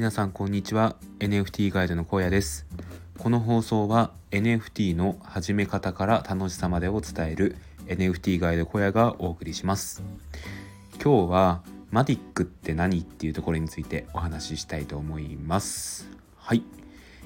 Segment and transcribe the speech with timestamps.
[0.00, 0.96] 皆さんこんにちは。
[1.18, 2.64] NFT ガイドの荒野です。
[3.18, 7.54] この放送は NFT の始め方から楽しさまでを伝える
[7.86, 10.02] NFT ガイド荒野がお送りします。
[10.94, 16.08] 今日はマティックって何っていうところについてお話ししたいと思います。
[16.38, 16.62] はい、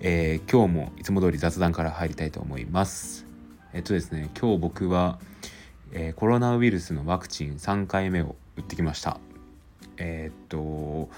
[0.00, 3.26] えー、今日もいつも通り雑談から入りたいと思います。
[3.74, 5.20] えっとですね今日僕は、
[5.92, 9.20] えー、コロナウイルスのワクチン3回目を打ってきました。
[9.98, 11.08] えー、っと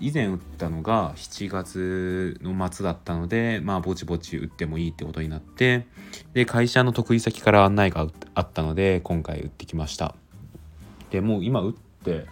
[0.00, 5.86] 以前打ったのが7月の末だったのでまあぼちぼち打ってもいいってことになって
[6.34, 10.14] で会社の得意先から案内があったので今回打ってきました。
[11.10, 11.72] でもう今打っ
[12.04, 12.26] て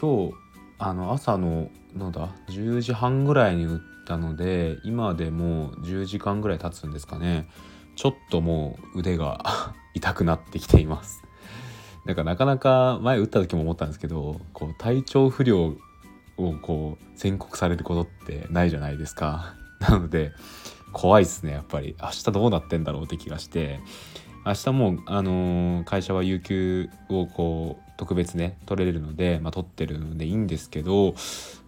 [0.00, 0.34] 今日
[0.78, 7.48] あの朝ののだ10時半ぐらいに打ったので今でもう10時間ぐらい経つんですかね。
[7.94, 11.22] ちょっともう腕が 痛くなってきています。
[12.04, 15.76] なんかなかなか前打った時も思ったんですけどこう体調不良
[16.48, 19.54] をこう宣告されることってないじゃないですか。
[19.80, 20.32] なので
[20.92, 23.80] 怖いですねやっぱり明日どうなってんだろうって気がして
[24.44, 31.14] 明日もあのー、会社は有給をこう特別ね取れるので、まあ、取ってるのでいいんですけど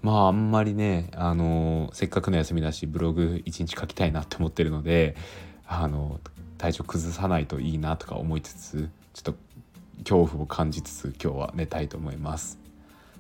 [0.02, 5.17] まああんまりね、あのー、せっかくの休みだしブログ一日書きたいなって思ってるので、
[5.67, 9.34] あのー、体調崩さないといいなとか思いつつちょっと
[9.98, 12.64] 恐怖を感じつつ今日は寝たいと思います。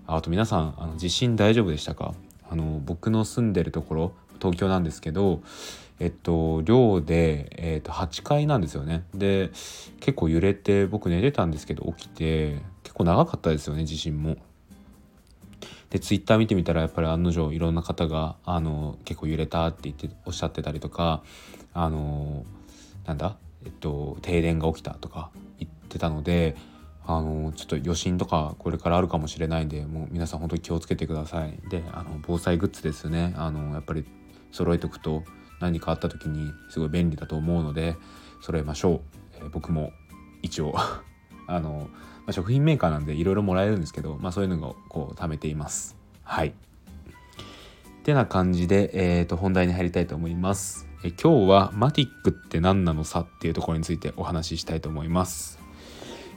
[0.06, 2.14] あと皆さんあの地震大丈夫でしたか？
[2.50, 5.40] あの僕の住んでるところ東京なんですけど
[5.98, 9.04] えっと寮で、えっと、8階なんですよね。
[9.14, 9.50] で
[10.00, 14.36] 結構揺れて僕寝てたんですけど起きて結構長かったですよね地震も。
[15.90, 21.22] でツイッター見てみたらやっぱり案の定いろんな方があの結構揺れたって言っておっしゃってたりとか
[21.72, 22.44] あの
[23.06, 23.36] なんだ？
[23.64, 26.56] えっと停電が起きたとか言ってたので
[27.06, 31.58] あのちょっと余震とかこれからあるかもしれないんでもう皆さん本当に気をつけてください。
[31.68, 33.34] であの防災グッズですよね。
[33.36, 34.04] あのやっぱり
[34.52, 35.22] 揃えておくと
[35.60, 37.96] 何かあった時にすごい便利だと思うので
[38.40, 39.00] 揃えましょう、
[39.34, 39.92] えー、僕も
[40.42, 40.74] 一応。
[41.46, 45.96] あの、まあ、食品メーカーなんでいろいろもらえるんですけど、まあ、そういうのをこう貯めています。
[46.22, 46.54] はい。
[48.02, 50.86] てな感じで、えーと、本題に入りたいと思います。
[51.04, 55.63] え今日はマティックって何なのさっていうところについてお話ししたいと思います。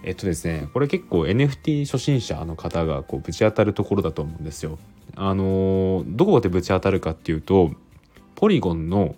[0.03, 4.77] えっとですねこれ結構 NFT 初心者の方がこうぶち当たるところだと思うんですよ。
[5.15, 7.71] あのどこでぶち当たるかっていうと
[8.35, 9.15] ポリゴンの、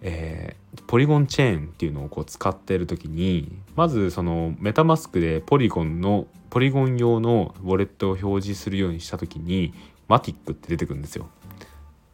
[0.00, 9.74] えー、ポリゴンチェーンっていうのをこう使ってる時にまずそのメタマスクでポリゴンのポリゴン用のウォレットを表示するようにした時に
[10.08, 11.28] マティックって出てくるんですよ。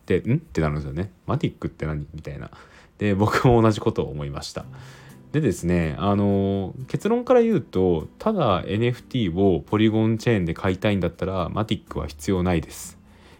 [0.07, 0.35] でん？
[0.35, 1.11] ってなるんですよね。
[1.27, 2.07] マティックって何？
[2.15, 2.51] みたいな。
[2.99, 4.65] で僕も同じことを思いました。
[5.33, 12.99] でですねあの結論から言うとただ NFT をポリゴンチェーンで買いたいんだったらマティックは必要ないです。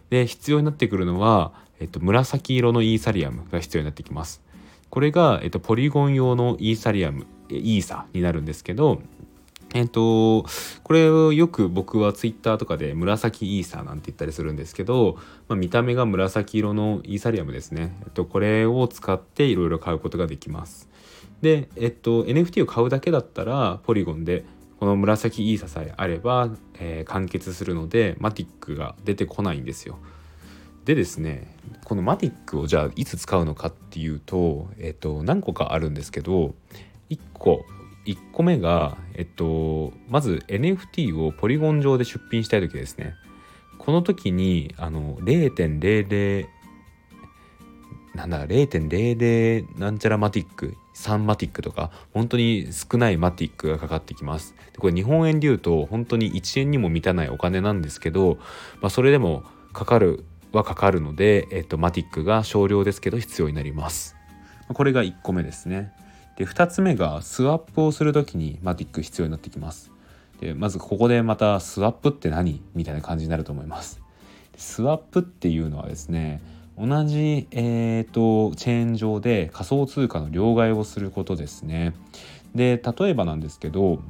[0.09, 4.41] で必要になってくるのは、えっと、紫色のイーサリアムが必要になってきます。
[4.89, 9.01] これが、えっと、ポリゴン用のイーサリアムイーサになるんですけど
[9.75, 10.45] えっと、
[10.83, 15.17] これをよく僕はツイッターとかで紫イーサなんて言ったりするんですけど、
[15.47, 17.95] まあ、見た目が紫色のイーサリアムですね。
[18.03, 20.89] えっと、これを使っていろいろ買うことができます。
[21.41, 24.43] で、えっと、NFT を買うだけだったらポリゴンで
[24.79, 29.97] この紫イーサさえあれば、えー、完結するのでマティックが出てこないんですよ。
[30.85, 36.55] でですねこのマティックをじゃあいつ使うのかっていうと、えっと、何個かあるんですけど
[37.09, 37.65] 1個
[38.05, 43.13] 1個目が、えっと、まず NFT をポリゴン上で出品したい時ですね。
[43.77, 45.17] この時にあの
[48.19, 54.55] なんだ0.00なんちゃらマティック3マティックとか本当に少ないマティックがかかってきます。
[54.73, 58.37] でこれ日本円で言うと本当に1円にも満たないお金なんですけど、
[58.81, 64.17] まあ、それでもかかるはかかるので、えっと、マティックが少量ですけど必要になります。
[64.73, 65.93] これが1個目ですね。
[66.37, 69.91] で2つ目がスワップをする時にマティック必要になってきます。
[70.41, 74.01] でまずここでまたスワップって何みたいな感じになると思います。
[74.57, 76.41] スワップっていうのはですね
[76.79, 81.93] 同じ、えーと、チェーン上で仮想通貨の両替をすることですね。
[82.55, 84.01] で例えばなんですけど、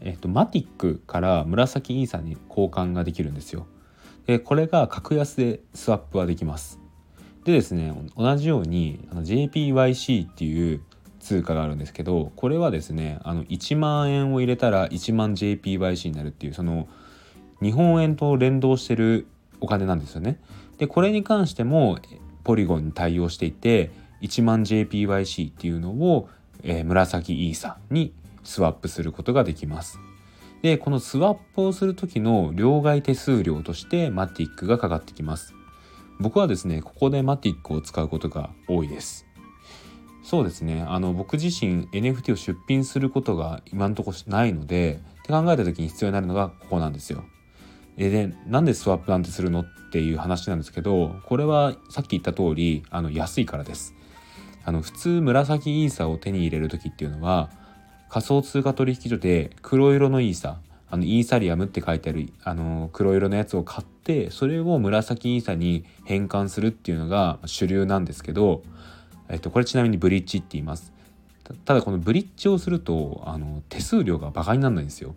[0.00, 3.66] えーと、マティックから紫イーサに交換ができるんですよ。
[4.26, 6.80] でこれが格安でスワップはできます。
[7.44, 10.80] でですね同じようにあの JPYC っていう
[11.20, 16.88] 通貨があるんですけどこれはですねあの1万円を入れたら1万 JPYC になるっていうその
[17.62, 19.26] 日本円と連動してる
[19.60, 20.40] お金なんですよね。
[20.82, 22.00] でこれに関しても
[22.42, 26.28] ポリゴンに対応していて1万 JPYC っていうのを、
[26.64, 28.12] えー、紫イーサに
[28.42, 30.00] スワップすることができます。
[30.60, 35.54] でこのスワップをする時の両替手数料としてマティックがかかってきます。
[36.18, 39.26] 僕はですねここでマティックを使うことが多いです
[40.22, 47.24] そうですねあの僕自身 NFT を出品することが今のとこないのでって考えた時に必要になるのがここなんですよ
[48.10, 53.94] でなんでスワップなんてするのっていう話なんですけどこれはさっき言った通りあの安いからです。
[54.64, 57.50] あの普通紫イーサを手に入れる時っていうのは
[58.08, 60.58] 仮想通貨取引所で黒色のイーサ
[60.88, 68.62] あのイーサリアムって書いてあるあの黒色のやつを買ってそれを紫イーサに変換するっていうのが主流なんですけど、
[69.30, 70.92] えっと、これちなみにブリッジって言います。
[71.64, 75.14] ただこのブリッジをするとあの手数料がバカにならないんですよ。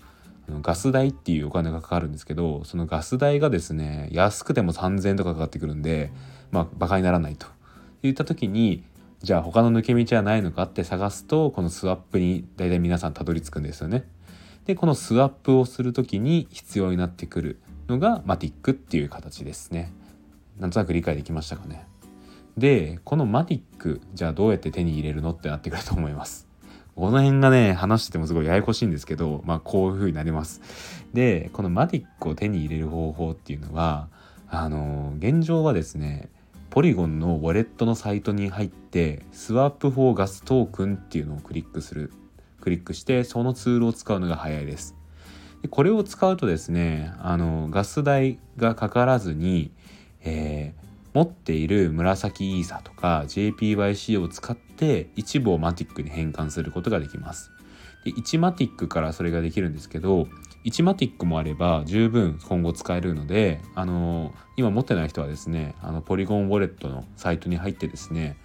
[0.61, 6.11] ガス代っていうお金がかかるんですけどそのガス代がですね安くても3,000円とかかかってくるんで
[6.51, 7.47] まあバカにならないと
[8.03, 8.83] いった時に
[9.21, 14.07] じゃあ他の抜け道はないのかって探すとこのスワップに大体皆さんたどり着くんですよね。
[14.65, 19.91] でこのスワップをする時に必要になってくるのがマティックっていう形ですね。
[20.59, 21.87] なんとなく理解できましたかね。
[22.57, 26.47] でこのマティックじゃあどうやって手に入れるのってなってくると思います。
[26.95, 30.61] この辺がね話しててもすごいややこしいんですけどまあこういう風になります。
[31.13, 34.07] でこのマティックを手に入れる方法っていうのは
[34.47, 36.29] あの現状はですね
[36.69, 42.11] ポリゴンのウォレットのサイトに入ってスワップフォーガストークンっていうのをクリックする
[42.59, 44.95] クリックしてそのツールを使うのが早いです
[45.61, 49.71] でこれを使うとですねあのガス代がかからずに、
[50.21, 50.84] えー、
[51.15, 57.51] 持っている紫イーサとか JPYC を使って一部をマティックに変換することができます。
[58.03, 60.27] で1マティックからそれができるんですけど
[60.65, 68.37] 1マティックもあれば十分今後使えるのであの今持ってない人はですねあのポリゴンウォレットのサイトに入ってですね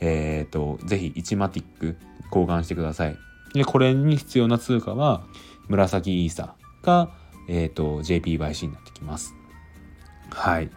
[0.00, 1.96] えっ、ー、とぜひ1マティック
[2.26, 3.16] 交換してください。
[3.54, 5.24] でこれに必要な通貨は
[5.68, 7.10] 紫イーサが、
[7.48, 9.34] えーと、JPYC になってきます。
[10.30, 10.70] はい。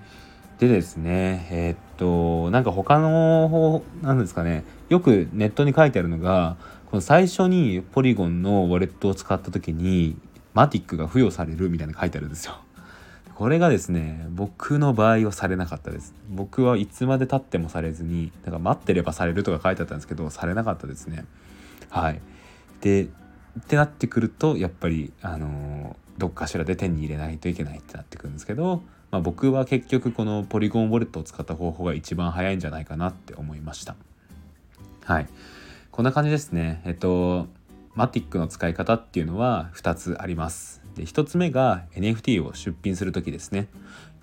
[0.59, 6.57] でですねえっ、となんか他の方なんですかねよくネットに書いてあるのが
[6.91, 10.17] この最初にポリゴンのウォレットを使った時に
[10.53, 12.55] マティックが付与されるみたいな書いてあるんですよ。
[13.35, 16.13] これがですね僕の場合はされなかったです。
[16.29, 21.23] 僕はいつまでたってもされずにだから待ってればされるとか書いてあったんですけどされなかったですね。
[21.89, 22.19] はい。
[22.81, 23.07] でっ
[23.67, 33.95] てなってくるとやっぱりあのどっかしらで手に入れないといけないってなってくるんですけど、まあ、僕は結局このポリゴンウォレットを使った方法が一番早いんじゃないかなって思いました
[35.05, 35.27] はい
[35.91, 37.47] こんな感じですねえっと
[37.99, 40.81] マティックの使い方っていうのは2つあります。
[40.95, 43.67] で1つ目が NFT を出品する時ですね。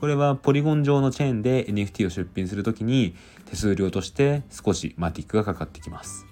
[0.01, 6.25] これはポリゴン上のチェーンで NFT を出品する時に手数料として少しマティックがかかってきます。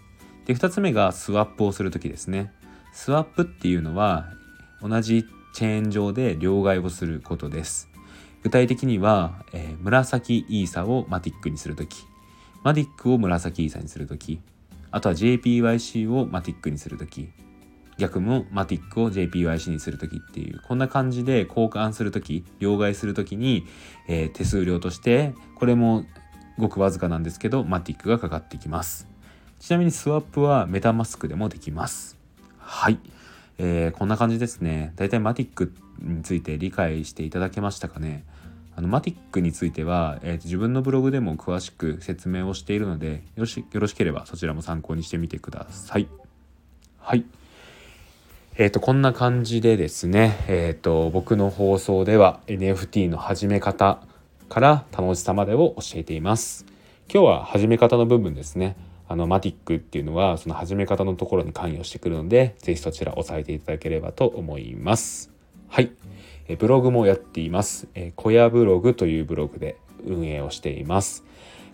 [0.46, 2.50] で2つ目がスワップをする時ですね。
[2.94, 4.28] スワップっていうのは
[4.80, 7.90] 同じチェーン上で両替をすることです。
[8.44, 12.06] 具体的には、えー、紫イーサをマティックにする時
[12.62, 14.40] マティックを紫イーサにする時
[14.90, 17.30] あとは JPYC をマティックにする時
[17.96, 23.66] 逆もマティックを JPYC にする時っていうこんな感じで交換する時両替する時に、
[24.08, 26.04] えー、手数料としてこれも
[26.58, 29.08] ごくわずかなんですけどマティックがかかってきます。
[29.58, 32.18] ちなみにスワップはメタマスクでもできます。
[32.58, 32.98] はい、
[33.58, 34.92] えー、こんな感じですね。
[34.96, 38.24] だいたいマティックについて理解していただけましたかね？
[38.76, 46.08] あのマティックについては、えー、自分のブログでも詳しく説明をしているのでよしよろしければそちらも参考にしてみてください。
[46.98, 47.24] はい。
[48.56, 54.00] えっ、ー、とこんな感じでですね、えっ、ー、と僕の放送では NFT の始め方
[54.48, 56.64] から楽しさまでを教えています。
[57.12, 58.76] 今日は始め方の部分ですね。
[59.06, 65.33] あのマティックっていうのはその始め方のところに関与してくるので、是非そちら押さえていただければと思います。
[65.74, 65.90] はい。
[66.46, 67.88] えブログもやっています。
[67.96, 69.76] え小屋ブログというブログで
[70.06, 71.24] 運営をしています。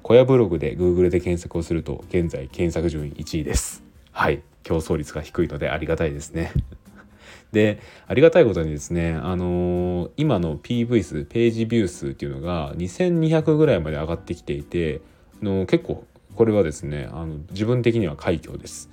[0.03, 3.83] 小屋ブログで Google で検索をすると現在検索順位1位です。
[4.13, 4.43] はい。
[4.63, 6.51] 競争率が低いのでありがたいですね。
[7.53, 15.03] でありがたいことにですね、あのー、今の PV 数ページビュー数っていうのが2200ぐらいまで上がってきていて
[15.43, 18.89] の結構これはですねあの自分的には快挙です。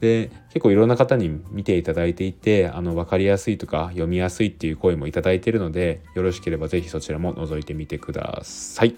[0.00, 8.96] で結構いろんな方に見ていただいていてあの分かりやすいとか読みやすいっていう声もいただいているのでよろしければ是非そちらも覗いてみてください。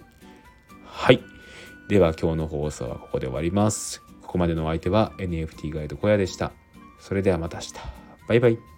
[0.84, 1.22] はい
[1.88, 4.02] では今日の放送はここで終わります。
[4.20, 6.52] ここまでのお相手は NFT ガイド小屋でした。
[6.98, 7.72] それではまた明日。
[8.28, 8.77] バイバイ。